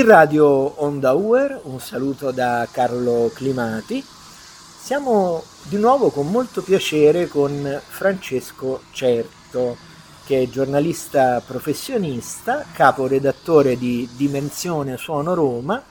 [0.00, 4.02] Qui Radio Onda Uer, un saluto da Carlo Climati.
[4.02, 9.76] Siamo di nuovo con molto piacere con Francesco Certo,
[10.24, 15.82] che è giornalista professionista, caporedattore di Dimensione Suono Roma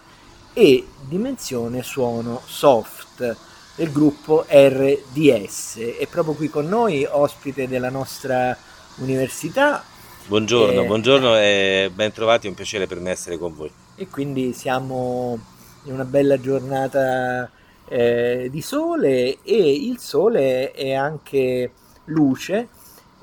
[0.53, 3.37] e Dimensione Suono Soft
[3.75, 5.97] del gruppo RDS.
[5.99, 8.57] È proprio qui con noi, ospite della nostra
[8.95, 9.83] università.
[10.25, 13.71] Buongiorno, eh, buongiorno e ben trovati, è un piacere per me essere con voi.
[13.99, 15.37] E quindi siamo
[15.83, 17.51] in una bella giornata
[17.89, 21.71] eh, di sole e il sole è anche
[22.05, 22.69] luce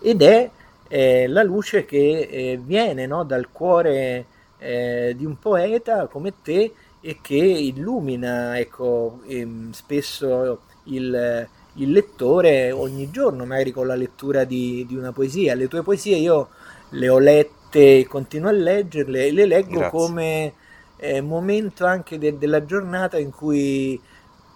[0.03, 0.51] ed è
[0.87, 4.27] eh, la luce che eh, viene no, dal cuore
[4.59, 12.71] eh, di un poeta come te e che illumina ecco, ehm, spesso il, il, lettore
[12.71, 15.55] ogni giorno, magari con la lettura di, di, una poesia.
[15.55, 16.51] Le tue poesie io
[16.91, 19.91] le ho lette continuo a leggerle e le leggo Grazie.
[19.91, 20.55] come
[20.97, 24.01] eh, momento anche de, della giornata in cui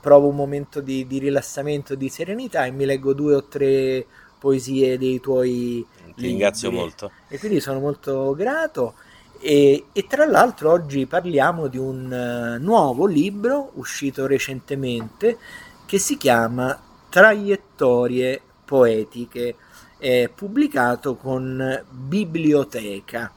[0.00, 4.06] provo un momento di, di rilassamento, di serenità e mi leggo due o tre
[4.38, 5.86] poesie dei tuoi
[6.20, 7.11] ti ringrazio molto.
[7.28, 8.94] E quindi sono molto grato.
[9.41, 15.38] E, e, tra l'altro oggi parliamo di un uh, nuovo libro uscito recentemente
[15.86, 19.56] che si chiama Traiettorie poetiche,
[19.98, 23.33] è pubblicato con Biblioteca.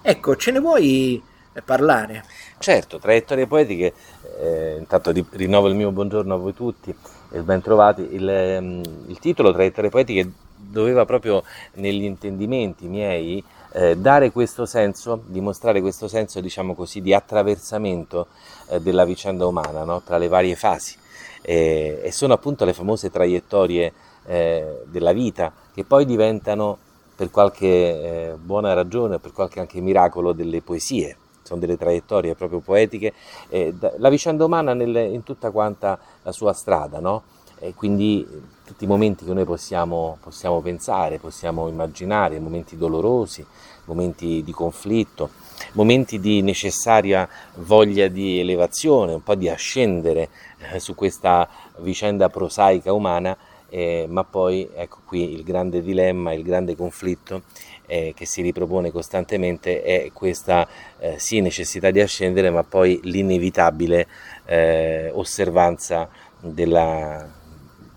[0.00, 1.22] Ecco, ce ne vuoi
[1.62, 2.24] parlare?
[2.58, 3.92] Certo, Traiettorie poetiche,
[4.40, 6.94] eh, intanto rinnovo il mio buongiorno a voi tutti
[7.30, 8.14] e ben trovati.
[8.14, 11.42] Il, ehm, il titolo Traiettorie poetiche doveva proprio
[11.74, 13.42] negli intendimenti miei
[13.72, 18.28] eh, dare questo senso, dimostrare questo senso, diciamo così, di attraversamento
[18.70, 20.02] eh, della vicenda umana no?
[20.02, 20.96] tra le varie fasi.
[21.42, 23.92] Eh, e sono appunto le famose traiettorie
[24.26, 26.78] eh, della vita che poi diventano
[27.14, 31.16] per qualche eh, buona ragione, per qualche anche miracolo delle poesie,
[31.48, 33.14] sono delle traiettorie proprio poetiche,
[33.48, 37.22] eh, la vicenda umana nel, in tutta quanta la sua strada, no?
[37.60, 38.24] E quindi
[38.64, 43.44] tutti i momenti che noi possiamo, possiamo pensare, possiamo immaginare, momenti dolorosi,
[43.86, 45.30] momenti di conflitto,
[45.72, 50.28] momenti di necessaria voglia di elevazione, un po' di ascendere
[50.72, 51.48] eh, su questa
[51.78, 53.36] vicenda prosaica umana,
[53.70, 57.42] eh, ma poi ecco qui il grande dilemma, il grande conflitto
[57.88, 60.68] eh, che si ripropone costantemente è questa
[60.98, 64.06] eh, sì necessità di ascendere, ma poi l'inevitabile
[64.44, 67.26] eh, osservanza della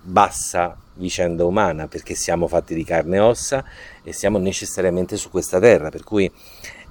[0.01, 3.63] bassa vicenda umana perché siamo fatti di carne e ossa
[4.03, 6.31] e siamo necessariamente su questa terra, per cui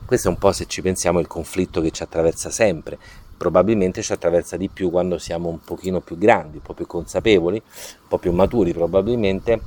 [0.05, 2.99] questo è un po' se ci pensiamo il conflitto che ci attraversa sempre,
[3.37, 7.57] probabilmente ci attraversa di più quando siamo un pochino più grandi, un po' più consapevoli,
[7.57, 9.61] un po' più maturi probabilmente,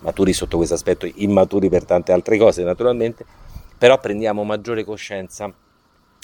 [0.00, 3.24] maturi sotto questo aspetto, immaturi per tante altre cose naturalmente,
[3.76, 5.52] però prendiamo maggiore coscienza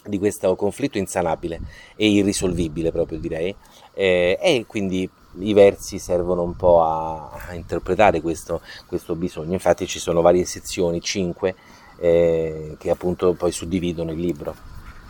[0.07, 1.61] di questo conflitto insanabile
[1.97, 3.55] e irrisolvibile proprio direi
[3.95, 5.09] eh, e quindi
[5.39, 9.53] i versi servono un po' a, a interpretare questo, questo, bisogno.
[9.53, 11.55] Infatti ci sono varie sezioni, cinque,
[11.99, 14.55] eh, che appunto poi suddividono il libro.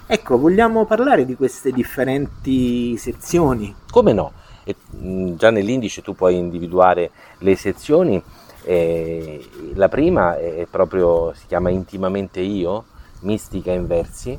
[0.07, 3.75] Ecco, vogliamo parlare di queste differenti sezioni?
[3.91, 4.33] Come no?
[4.65, 8.23] E, mh, già nell'indice tu puoi individuare le sezioni.
[8.65, 12.85] Eh, la prima è proprio, si chiama Intimamente Io,
[13.21, 14.39] mistica in versi,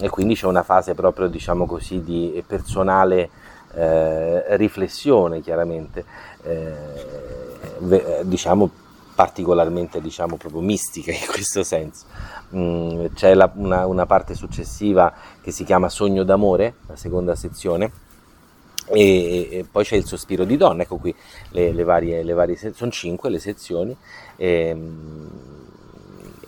[0.00, 3.30] e quindi c'è una fase proprio, diciamo così, di personale
[3.74, 6.04] eh, riflessione chiaramente,
[6.42, 8.70] eh, diciamo
[9.18, 12.06] particolarmente diciamo proprio mistica in questo senso.
[12.54, 17.90] Mm, c'è la, una, una, parte successiva che si chiama Sogno d'amore, la seconda sezione,
[18.92, 21.14] e, e poi c'è il sospiro di donna, ecco qui
[21.50, 23.96] le, le varie, le varie sono cinque le sezioni.
[24.36, 25.56] Ehm,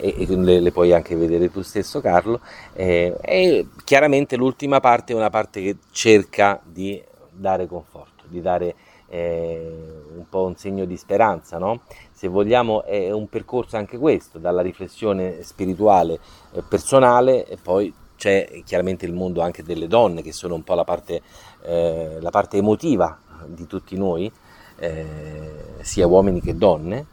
[0.01, 2.41] e, e le, le, puoi anche vedere tu stesso Carlo
[2.73, 8.75] eh, e chiaramente l'ultima parte è una parte che cerca di dare conforto, di dare
[9.09, 9.73] eh,
[10.17, 11.82] un po' un segno di speranza, no?
[12.12, 16.19] Se vogliamo è un percorso anche questo, dalla riflessione spirituale
[16.53, 20.75] eh, personale e poi c'è chiaramente il mondo anche delle donne che sono un po'
[20.75, 21.23] la parte,
[21.62, 24.31] eh, la parte emotiva di tutti noi,
[24.77, 27.07] eh, sia uomini che donne,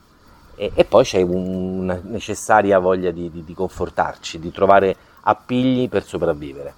[0.55, 5.87] e, e poi c'è un, una necessaria voglia di, di, di confortarci, di trovare appigli
[5.87, 6.73] per sopravvivere.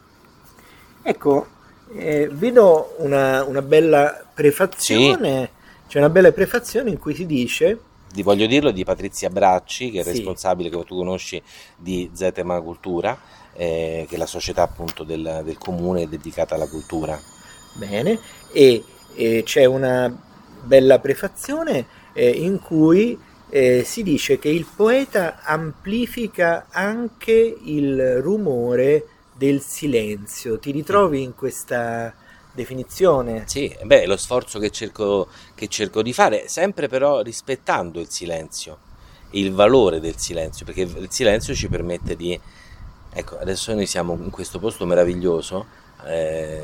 [1.01, 1.48] Ecco,
[1.94, 5.51] eh, vedo una, una, bella prefazione,
[5.83, 5.88] sì.
[5.88, 7.80] c'è una bella prefazione in cui si dice...
[8.12, 10.10] Di, voglio dirlo di Patrizia Bracci, che è sì.
[10.10, 11.42] responsabile, che tu conosci,
[11.77, 13.18] di Zetema Cultura,
[13.54, 17.19] eh, che è la società appunto del, del, comune dedicata alla cultura.
[17.79, 18.19] Bene,
[18.51, 18.83] e,
[19.15, 20.13] e c'è una
[20.61, 23.17] bella prefazione eh, in cui
[23.49, 30.59] eh, si dice che il poeta amplifica anche il rumore del silenzio.
[30.59, 32.13] Ti ritrovi in questa
[32.51, 33.43] definizione?
[33.47, 38.77] Sì, beh, lo sforzo che cerco, che cerco di fare, sempre però rispettando il silenzio,
[39.31, 42.39] il valore del silenzio, perché il silenzio ci permette di...
[43.11, 45.65] Ecco, adesso noi siamo in questo posto meraviglioso,
[46.05, 46.61] eh,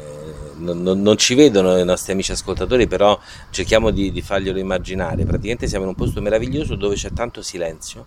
[0.57, 5.25] non, non, ci vedono i nostri amici ascoltatori, però cerchiamo di, di farglielo immaginare.
[5.25, 8.05] Praticamente siamo in un posto meraviglioso dove c'è tanto silenzio,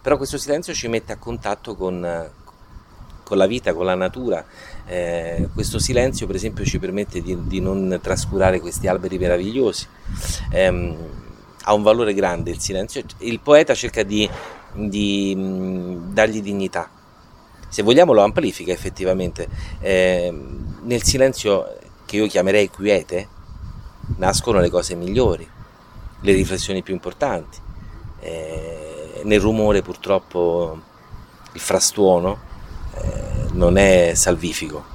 [0.00, 2.30] però questo silenzio ci mette a contatto con,
[3.22, 4.44] con la vita, con la natura.
[4.86, 9.86] Eh, questo silenzio, per esempio, ci permette di, di non trascurare questi alberi meravigliosi.
[10.50, 10.96] Eh,
[11.64, 13.02] ha un valore grande il silenzio.
[13.18, 14.28] Il poeta cerca di,
[14.72, 16.90] di mh, dargli dignità.
[17.68, 19.48] Se vogliamo lo amplifica effettivamente.
[19.80, 20.34] Eh,
[20.82, 23.28] nel silenzio che io chiamerei quiete
[24.16, 25.48] nascono le cose migliori,
[26.20, 27.58] le riflessioni più importanti.
[28.20, 30.80] Eh, nel rumore purtroppo
[31.52, 32.38] il frastuono
[32.94, 34.90] eh, non è salvifico.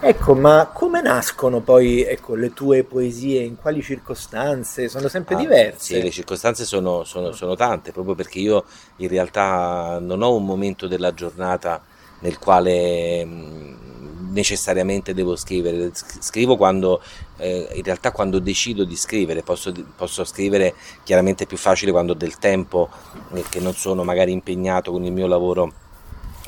[0.00, 3.40] Ecco, ma come nascono poi ecco, le tue poesie?
[3.40, 4.88] In quali circostanze?
[4.88, 5.94] Sono sempre ah, diverse?
[5.94, 8.64] Sì, le circostanze sono, sono, sono, tante, proprio perché io
[8.96, 11.82] in realtà non ho un momento della giornata
[12.18, 13.26] nel quale
[14.34, 15.90] necessariamente devo scrivere.
[15.94, 17.00] Scrivo quando,
[17.38, 22.16] eh, in realtà quando decido di scrivere, posso, posso, scrivere chiaramente più facile quando ho
[22.16, 22.90] del tempo,
[23.32, 25.72] eh, che non sono magari impegnato con il mio lavoro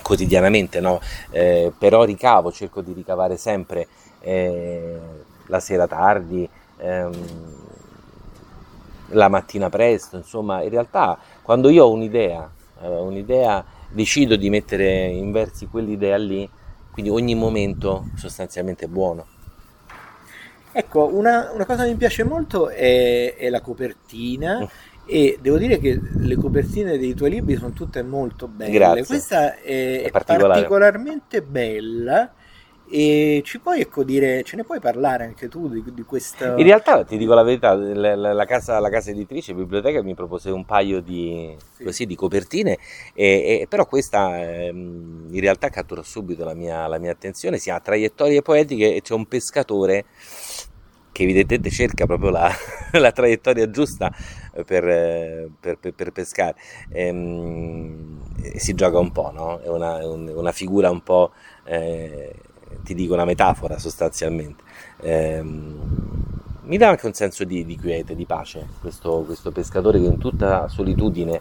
[0.02, 1.00] quotidianamente, no?
[1.30, 3.88] eh, però ricavo, cerco di ricavare sempre
[4.20, 4.98] eh,
[5.46, 6.48] la sera tardi,
[6.78, 7.54] ehm,
[9.10, 12.48] la mattina presto, insomma, in realtà quando io ho un'idea,
[12.82, 16.48] eh, un'idea decido di mettere in versi quell'idea lì,
[16.96, 19.26] quindi ogni momento sostanzialmente è buono.
[20.72, 24.60] Ecco, una, una cosa che mi piace molto è, è la copertina.
[24.60, 28.72] Mm e devo dire che le copertine dei tuoi libri sono tutte molto belle.
[28.72, 29.06] Grazie.
[29.06, 32.32] Questa è, è particolarmente bella
[32.88, 36.56] e ci puoi ecco dire, ce ne puoi parlare anche tu di, di questa...
[36.56, 40.14] In realtà ti dico la verità, la, la, casa, la casa, editrice, la biblioteca mi
[40.14, 41.84] propose un paio di, sì.
[41.84, 42.78] così, di copertine,
[43.14, 47.70] e, e, però questa ehm, in realtà cattura subito la mia, la mia attenzione, si
[47.70, 50.04] ha traiettorie poetiche e c'è un pescatore
[51.16, 52.52] che evidentemente cerca proprio la,
[52.92, 54.12] la traiettoria giusta
[54.66, 56.56] per, per, per, per pescare.
[56.90, 59.58] E, ehm, e, si gioca un po', no?
[59.60, 61.32] È una, una figura un po',
[61.64, 62.34] eh,
[62.82, 64.62] ti dico, una metafora sostanzialmente.
[65.00, 70.06] Eh, mi dà anche un senso di, di quiete, di pace, questo, questo, pescatore che
[70.06, 71.40] in tutta solitudine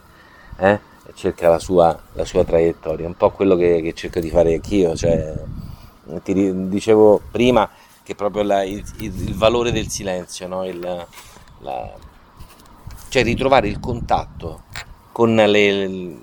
[0.57, 0.79] eh,
[1.15, 4.95] cerca la sua, la sua, traiettoria, un po' quello che, che cerco di fare anch'io,
[4.95, 5.33] cioè,
[6.23, 7.67] ti dicevo prima
[8.03, 10.63] che proprio la, il, il, valore del silenzio, no?
[10.63, 10.79] il,
[11.59, 11.93] la,
[13.09, 14.63] cioè ritrovare il contatto
[15.11, 16.17] con le,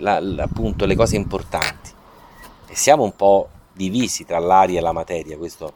[0.00, 1.90] la, appunto, le cose importanti.
[2.66, 5.72] E siamo un po' divisi tra l'aria e la materia, questo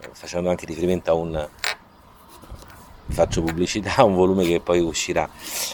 [0.00, 1.48] eh, facendo anche riferimento a un
[3.08, 5.28] faccio pubblicità, un volume che poi uscirà.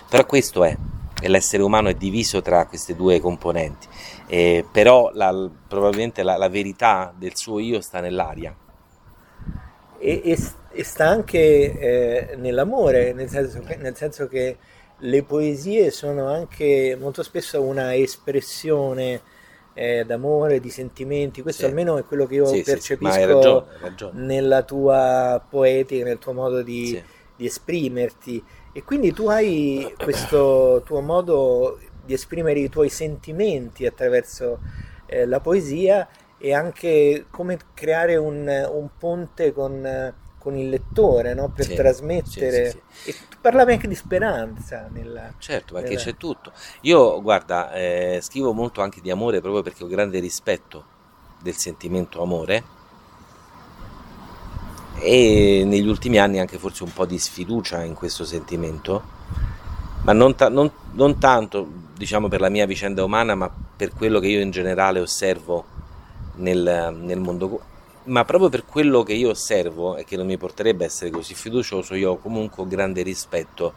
[0.08, 0.76] Però questo è,
[1.22, 3.88] l'essere umano è diviso tra queste due componenti,
[4.26, 8.54] eh, però la, probabilmente la, la, verità del suo io sta nell'aria.
[9.98, 10.38] E, e,
[10.72, 14.56] e sta anche eh, nell'amore, nel senso, nel senso che
[15.04, 19.20] le poesie sono anche molto spesso una espressione
[19.74, 21.68] eh, d'amore, di sentimenti, questo sì.
[21.68, 24.24] almeno è quello che io sì, percepisco hai ragione, hai ragione.
[24.24, 27.00] nella tua poetica, nel tuo modo di,
[27.36, 34.60] di, esprimerti e quindi tu hai questo tuo modo di esprimere i tuoi sentimenti attraverso
[35.06, 40.12] eh, la poesia e anche come creare un, un ponte con,
[40.42, 41.48] con, il lettore no?
[41.48, 42.70] per sì, trasmettere.
[42.70, 44.88] Sì, sì, e tu parlavi anche di speranza.
[44.90, 46.02] Nella, certo, perché nella...
[46.02, 46.52] c'è tutto.
[46.82, 50.84] Io, guarda, eh, scrivo molto anche di amore proprio perché ho grande rispetto
[51.40, 52.80] del sentimento amore
[55.02, 59.02] e negli ultimi anni anche forse un po' di sfiducia in questo sentimento,
[60.02, 64.20] ma non, ta- non, non tanto diciamo per la mia vicenda umana, ma per quello
[64.20, 65.64] che io in generale osservo
[66.36, 67.60] nel, nel mondo
[68.04, 71.34] ma proprio per quello che io osservo e che non mi porterebbe a essere così
[71.34, 73.72] fiducioso, io ho comunque un grande rispetto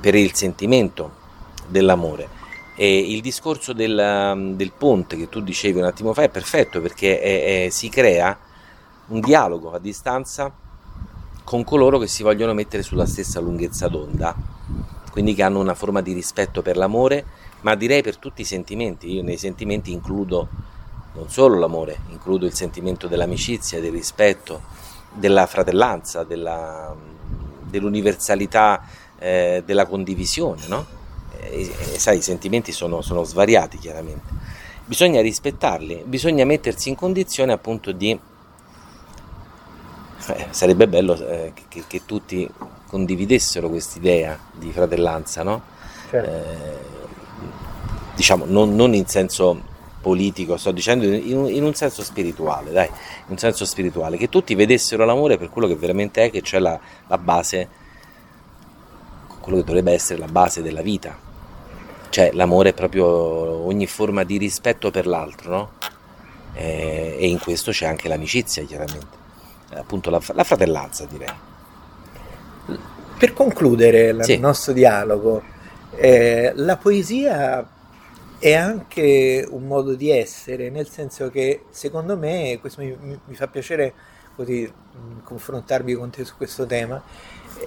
[0.00, 1.24] per il sentimento
[1.66, 2.44] dell'amore.
[2.76, 7.20] E il discorso del, del ponte che tu dicevi un attimo fa è perfetto perché
[7.20, 8.38] è, è, si crea
[9.06, 10.52] un dialogo a distanza
[11.42, 14.34] con coloro che si vogliono mettere sulla stessa lunghezza d'onda,
[15.10, 17.24] quindi che hanno una forma di rispetto per l'amore,
[17.62, 19.14] ma direi per tutti i sentimenti.
[19.14, 20.48] Io nei sentimenti includo
[21.16, 24.60] non solo l'amore, includo il sentimento dell'amicizia, del rispetto,
[25.12, 26.94] della fratellanza, della,
[27.62, 28.82] dell'universalità
[29.18, 30.84] eh, della condivisione, no?
[31.40, 34.32] E, e, sai, i sentimenti sono, sono svariati chiaramente.
[34.84, 38.18] bisogna rispettarli, bisogna mettersi in condizione appunto di...
[40.28, 42.48] Eh, sarebbe bello eh, che, che, tutti
[42.86, 45.62] condividessero quest'idea di fratellanza, no?
[46.10, 46.30] Certo.
[46.30, 46.94] Eh,
[48.14, 49.74] diciamo non, non, in senso
[50.06, 54.54] politico, sto dicendo in, in, un senso spirituale, dai, in un senso spirituale, che tutti
[54.54, 57.68] vedessero l'amore per quello che veramente è, che c'è la, la base,
[59.40, 61.18] quello che dovrebbe essere la base della vita,
[62.10, 65.70] cioè l'amore è proprio ogni forma di rispetto per l'altro, no?
[66.54, 69.16] E, e in questo c'è anche l'amicizia, chiaramente,
[69.74, 71.34] appunto la, la fratellanza direi.
[73.18, 74.38] Per concludere il sì.
[74.38, 75.42] nostro dialogo,
[75.96, 77.66] eh, la poesia
[78.38, 83.48] è anche un modo di essere, nel senso che secondo me, questo mi, mi fa
[83.48, 83.92] piacere
[84.34, 84.70] così
[85.24, 87.02] confrontarmi con te su questo tema,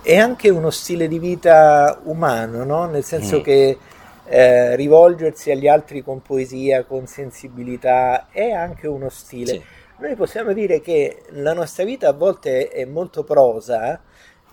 [0.04, 2.86] è anche uno stile di vita umano, no?
[2.86, 3.42] nel senso mm.
[3.42, 3.78] che
[4.26, 9.54] eh, rivolgersi agli altri con poesia, con sensibilità, è anche uno stile.
[9.54, 9.64] Sì.
[9.98, 14.00] Noi possiamo dire che la nostra vita a volte è molto prosa,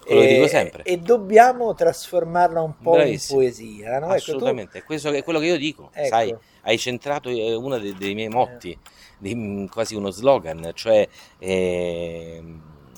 [0.06, 0.82] quello e, dico sempre.
[0.84, 3.40] E dobbiamo trasformarla un po' Bravissimo.
[3.40, 3.98] in poesia.
[3.98, 4.06] No?
[4.06, 4.86] Assolutamente, ecco, tu...
[4.86, 5.90] Questo è quello che io dico.
[5.92, 6.08] Ecco.
[6.08, 8.78] Sai, hai centrato eh, uno dei, dei miei motti, eh.
[9.18, 11.06] di, quasi uno slogan, cioè
[11.38, 12.42] eh,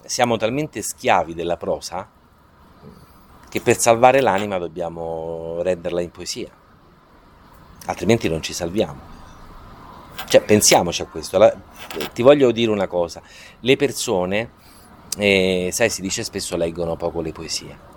[0.05, 2.11] siamo talmente schiavi della prosa
[3.49, 6.59] che per salvare l'anima dobbiamo renderla in poesia
[7.89, 9.17] altrimenti non ci salviamo.
[10.27, 11.37] Cioè, pensiamoci a questo.
[11.37, 11.55] Allora,
[12.13, 13.23] ti voglio dire una cosa:
[13.61, 14.51] le persone,
[15.19, 17.97] eh, sai, si dice spesso leggono poco le poesie.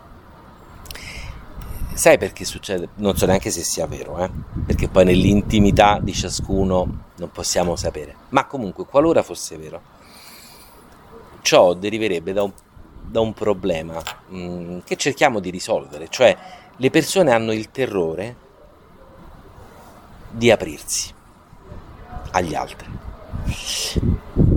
[1.93, 2.89] Sai perché succede?
[2.95, 4.29] Non so neanche se sia vero, eh?
[4.65, 8.15] perché poi nell'intimità di ciascuno non possiamo sapere.
[8.29, 9.81] Ma comunque, qualora fosse vero,
[11.41, 12.51] ciò deriverebbe da un,
[13.03, 16.35] da un problema mh, mm, che cerchiamo di risolvere, cioè
[16.75, 18.35] le persone hanno il terrore
[20.31, 21.13] di aprirsi
[22.31, 22.87] agli altri.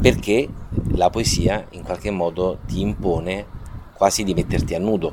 [0.01, 0.49] Perché
[0.97, 3.47] la poesia in qualche modo ti impone
[3.95, 5.13] quasi di metterti a nudo.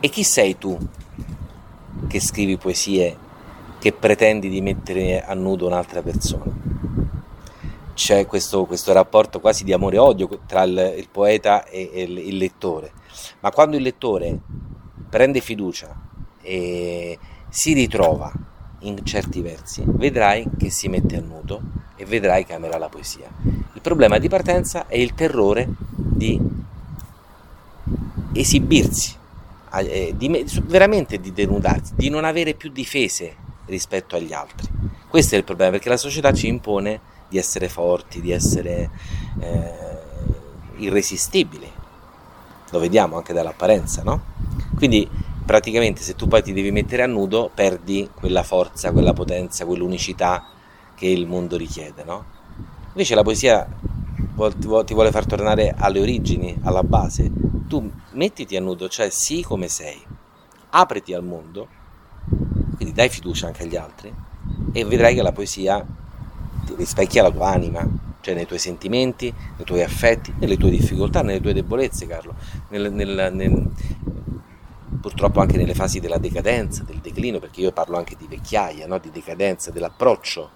[0.00, 0.78] E chi sei tu
[2.06, 3.16] che scrivi poesie
[3.78, 6.52] che pretendi di mettere a nudo un'altra persona?
[7.94, 12.02] C'è questo, questo rapporto quasi di amore e odio tra il, il poeta e, e
[12.02, 12.92] il, il lettore.
[13.40, 14.38] Ma quando il lettore
[15.08, 15.94] prende fiducia
[16.40, 17.18] e,
[17.48, 18.32] si ritrova
[18.80, 21.60] in certi versi, vedrai che si mette a nudo
[21.96, 23.28] e vedrai che amerà la poesia.
[23.72, 26.40] Il problema di partenza è il terrore di
[28.32, 29.14] esibirsi,
[29.74, 33.34] eh, di, veramente di denudarsi, di non avere più difese
[33.66, 34.68] rispetto agli altri.
[35.08, 38.90] Questo è il problema perché la società ci impone di essere forti, di essere
[39.40, 39.72] eh,
[40.76, 41.70] irresistibili.
[42.70, 44.22] Lo vediamo anche dall'apparenza, no?
[44.76, 45.08] Quindi
[45.48, 50.44] praticamente se tu poi ti devi mettere a nudo perdi quella forza, quella potenza, quell'unicità
[50.94, 52.22] che il mondo richiede, no?
[52.88, 57.32] Invece la poesia ti vuole far tornare alle origini, alla base.
[57.66, 59.98] Tu mettiti a nudo, cioè sii come sei,
[60.68, 61.66] apriti al mondo,
[62.76, 64.14] quindi dai fiducia anche agli altri
[64.72, 65.82] e vedrai che la poesia
[66.66, 67.88] ti rispecchia la tua anima,
[68.20, 72.34] cioè nei tuoi sentimenti, nei tuoi affetti, nelle tue difficoltà, nelle tue debolezze, Carlo,
[72.68, 73.70] nel, nel, nel,
[75.08, 78.98] purtroppo anche nelle fasi della decadenza, del declino, perché io parlo anche di vecchiaia, no?
[78.98, 80.50] di decadenza, dell'approccio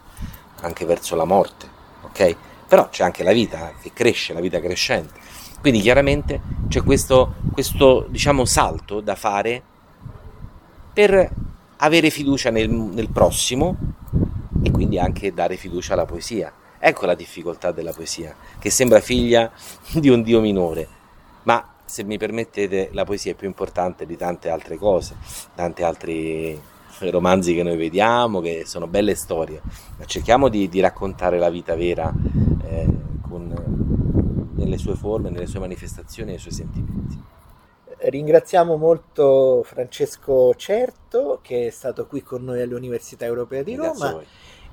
[0.60, 1.66] anche verso la morte,
[2.02, 2.36] ok?
[2.68, 5.18] Però c'è anche la vita che cresce, la vita crescente.
[5.58, 9.62] Quindi chiaramente c'è questo, questo diciamo, salto da fare
[10.92, 11.30] per
[11.78, 13.76] avere fiducia nel, nel prossimo
[14.62, 16.52] e quindi anche dare fiducia alla poesia.
[16.78, 19.50] Ecco la difficoltà della poesia, che sembra figlia
[19.94, 20.86] di un Dio minore,
[21.44, 25.14] ma se mi permettete, la poesia è più importante di tante altre cose,
[25.54, 26.58] tanti altri
[27.00, 29.60] romanzi che noi vediamo, che sono belle storie,
[29.98, 32.10] ma cerchiamo di, di raccontare la vita vera
[32.64, 32.86] eh,
[33.20, 37.22] con, nelle sue forme, nelle sue manifestazioni e nei suoi sentimenti.
[37.98, 44.18] Ringraziamo molto Francesco Certo che è stato qui con noi all'Università Europea di Roma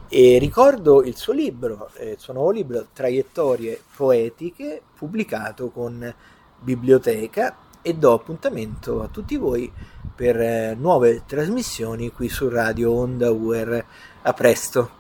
[0.08, 6.14] e ricordo il suo libro, eh, il suo nuovo libro Traiettorie poetiche, pubblicato con
[6.60, 9.72] biblioteca e do appuntamento a tutti voi
[10.14, 13.86] per eh, nuove trasmissioni qui su Radio Onda UR.
[14.22, 14.99] A presto!